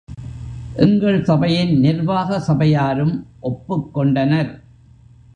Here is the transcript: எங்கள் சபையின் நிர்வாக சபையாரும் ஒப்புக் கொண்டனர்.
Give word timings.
எங்கள் 0.75 1.23
சபையின் 1.23 1.79
நிர்வாக 1.79 2.39
சபையாரும் 2.39 3.27
ஒப்புக் 3.39 3.93
கொண்டனர். 3.93 4.63